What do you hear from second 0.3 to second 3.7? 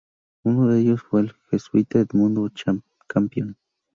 Uno de ellos fue el jesuita Edmundo Campion.